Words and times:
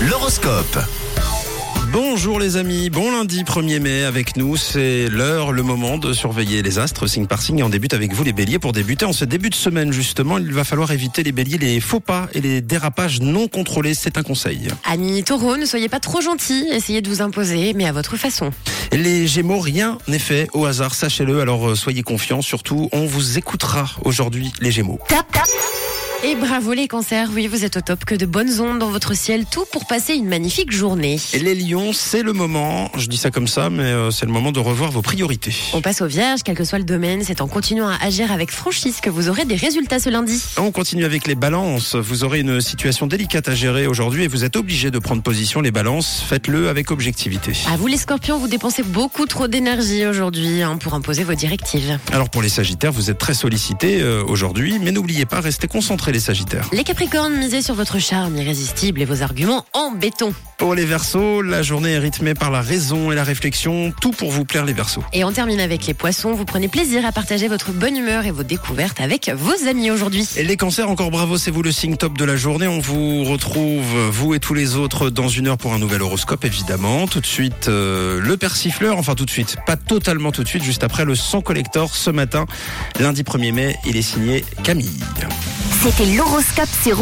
L'horoscope. 0.00 0.78
Bonjour 1.92 2.40
les 2.40 2.56
amis, 2.56 2.88
bon 2.90 3.12
lundi 3.12 3.44
1er 3.44 3.78
mai 3.78 4.04
avec 4.04 4.36
nous, 4.36 4.56
c'est 4.56 5.08
l'heure, 5.08 5.52
le 5.52 5.62
moment 5.62 5.98
de 5.98 6.12
surveiller 6.12 6.62
les 6.62 6.78
astres 6.78 7.06
signe 7.06 7.26
par 7.26 7.42
signe 7.42 7.58
et 7.58 7.62
on 7.62 7.68
débute 7.68 7.92
avec 7.92 8.12
vous 8.14 8.24
les 8.24 8.32
béliers. 8.32 8.58
Pour 8.58 8.72
débuter 8.72 9.04
en 9.04 9.12
ce 9.12 9.24
début 9.24 9.50
de 9.50 9.54
semaine 9.54 9.92
justement, 9.92 10.38
il 10.38 10.52
va 10.52 10.64
falloir 10.64 10.90
éviter 10.90 11.22
les 11.22 11.32
béliers, 11.32 11.58
les 11.58 11.80
faux 11.80 12.00
pas 12.00 12.28
et 12.32 12.40
les 12.40 12.60
dérapages 12.60 13.20
non 13.20 13.46
contrôlés, 13.46 13.94
c'est 13.94 14.16
un 14.16 14.22
conseil. 14.22 14.68
Amis 14.84 15.22
taureaux, 15.22 15.56
ne 15.56 15.66
soyez 15.66 15.88
pas 15.88 16.00
trop 16.00 16.20
gentils, 16.20 16.66
essayez 16.72 17.02
de 17.02 17.08
vous 17.08 17.20
imposer, 17.20 17.74
mais 17.74 17.86
à 17.86 17.92
votre 17.92 18.16
façon. 18.16 18.50
Les 18.92 19.26
gémeaux, 19.26 19.60
rien 19.60 19.98
n'est 20.08 20.18
fait 20.18 20.48
au 20.54 20.64
hasard, 20.64 20.94
sachez-le, 20.94 21.40
alors 21.40 21.70
euh, 21.70 21.74
soyez 21.74 22.02
confiants, 22.02 22.42
surtout 22.42 22.88
on 22.92 23.06
vous 23.06 23.38
écoutera 23.38 23.90
aujourd'hui 24.04 24.52
les 24.60 24.70
gémeaux. 24.70 24.98
Tap, 25.08 25.30
tap. 25.30 25.44
Et 26.24 26.36
bravo 26.36 26.72
les 26.72 26.86
cancers, 26.86 27.30
oui 27.34 27.48
vous 27.48 27.64
êtes 27.64 27.76
au 27.76 27.80
top, 27.80 28.04
que 28.04 28.14
de 28.14 28.26
bonnes 28.26 28.60
ondes 28.60 28.78
dans 28.78 28.90
votre 28.90 29.12
ciel, 29.12 29.44
tout 29.44 29.64
pour 29.72 29.86
passer 29.86 30.14
une 30.14 30.28
magnifique 30.28 30.70
journée. 30.70 31.18
Et 31.32 31.40
les 31.40 31.56
lions, 31.56 31.92
c'est 31.92 32.22
le 32.22 32.32
moment, 32.32 32.92
je 32.96 33.08
dis 33.08 33.16
ça 33.16 33.32
comme 33.32 33.48
ça, 33.48 33.70
mais 33.70 33.82
euh, 33.82 34.12
c'est 34.12 34.24
le 34.24 34.30
moment 34.30 34.52
de 34.52 34.60
revoir 34.60 34.92
vos 34.92 35.02
priorités. 35.02 35.52
On 35.72 35.80
passe 35.80 36.00
aux 36.00 36.06
vierges, 36.06 36.42
quel 36.44 36.56
que 36.56 36.62
soit 36.62 36.78
le 36.78 36.84
domaine, 36.84 37.24
c'est 37.24 37.40
en 37.40 37.48
continuant 37.48 37.88
à 37.88 37.96
agir 38.00 38.30
avec 38.30 38.52
franchise 38.52 39.00
que 39.00 39.10
vous 39.10 39.28
aurez 39.28 39.46
des 39.46 39.56
résultats 39.56 39.98
ce 39.98 40.10
lundi. 40.10 40.40
On 40.58 40.70
continue 40.70 41.04
avec 41.04 41.26
les 41.26 41.34
balances. 41.34 41.96
Vous 41.96 42.22
aurez 42.22 42.38
une 42.38 42.60
situation 42.60 43.08
délicate 43.08 43.48
à 43.48 43.56
gérer 43.56 43.88
aujourd'hui 43.88 44.22
et 44.22 44.28
vous 44.28 44.44
êtes 44.44 44.54
obligé 44.54 44.92
de 44.92 45.00
prendre 45.00 45.22
position. 45.22 45.60
Les 45.60 45.72
balances, 45.72 46.22
faites-le 46.24 46.68
avec 46.68 46.92
objectivité. 46.92 47.50
À 47.68 47.76
vous 47.76 47.88
les 47.88 47.96
scorpions, 47.96 48.38
vous 48.38 48.46
dépensez 48.46 48.84
beaucoup 48.84 49.26
trop 49.26 49.48
d'énergie 49.48 50.06
aujourd'hui 50.06 50.62
hein, 50.62 50.76
pour 50.76 50.94
imposer 50.94 51.24
vos 51.24 51.34
directives. 51.34 51.98
Alors 52.12 52.30
pour 52.30 52.42
les 52.42 52.48
sagittaires, 52.48 52.92
vous 52.92 53.10
êtes 53.10 53.18
très 53.18 53.34
sollicités 53.34 54.00
euh, 54.00 54.22
aujourd'hui, 54.24 54.78
mais 54.78 54.92
n'oubliez 54.92 55.26
pas, 55.26 55.40
restez 55.40 55.66
concentrés 55.66 56.11
les 56.12 56.20
sagittaires. 56.20 56.68
Les 56.72 56.84
capricornes, 56.84 57.34
misez 57.34 57.62
sur 57.62 57.74
votre 57.74 57.98
charme 57.98 58.36
irrésistible 58.36 59.00
et 59.00 59.04
vos 59.04 59.22
arguments 59.22 59.64
en 59.72 59.90
béton. 59.90 60.32
Pour 60.58 60.76
les 60.76 60.84
versos, 60.84 61.42
la 61.42 61.62
journée 61.62 61.92
est 61.92 61.98
rythmée 61.98 62.34
par 62.34 62.52
la 62.52 62.60
raison 62.60 63.10
et 63.10 63.16
la 63.16 63.24
réflexion, 63.24 63.92
tout 64.00 64.12
pour 64.12 64.30
vous 64.30 64.44
plaire 64.44 64.64
les 64.64 64.72
versos. 64.72 65.02
Et 65.12 65.24
on 65.24 65.32
termine 65.32 65.58
avec 65.58 65.86
les 65.86 65.94
poissons, 65.94 66.32
vous 66.34 66.44
prenez 66.44 66.68
plaisir 66.68 67.04
à 67.04 67.10
partager 67.10 67.48
votre 67.48 67.72
bonne 67.72 67.96
humeur 67.96 68.26
et 68.26 68.30
vos 68.30 68.44
découvertes 68.44 69.00
avec 69.00 69.28
vos 69.30 69.68
amis 69.68 69.90
aujourd'hui. 69.90 70.28
Et 70.36 70.44
les 70.44 70.56
cancers, 70.56 70.88
encore 70.88 71.10
bravo, 71.10 71.36
c'est 71.36 71.50
vous 71.50 71.62
le 71.62 71.72
signe 71.72 71.96
top 71.96 72.16
de 72.16 72.24
la 72.24 72.36
journée. 72.36 72.68
On 72.68 72.78
vous 72.78 73.24
retrouve, 73.24 74.08
vous 74.10 74.34
et 74.34 74.40
tous 74.40 74.54
les 74.54 74.76
autres, 74.76 75.10
dans 75.10 75.28
une 75.28 75.48
heure 75.48 75.58
pour 75.58 75.74
un 75.74 75.78
nouvel 75.80 76.02
horoscope, 76.02 76.44
évidemment. 76.44 77.08
Tout 77.08 77.20
de 77.20 77.26
suite, 77.26 77.66
euh, 77.66 78.20
le 78.20 78.36
persifleur, 78.36 78.98
enfin 78.98 79.14
tout 79.14 79.24
de 79.24 79.30
suite, 79.30 79.56
pas 79.66 79.76
totalement 79.76 80.30
tout 80.30 80.44
de 80.44 80.48
suite, 80.48 80.62
juste 80.62 80.84
après 80.84 81.04
le 81.04 81.16
son 81.16 81.40
collector 81.40 81.94
ce 81.96 82.10
matin, 82.10 82.46
lundi 83.00 83.24
1er 83.24 83.52
mai, 83.52 83.76
il 83.84 83.96
est 83.96 84.02
signé 84.02 84.44
Camille. 84.62 85.00
C'était 85.82 86.06
l'horoscope 86.06 86.68
sur. 86.84 87.00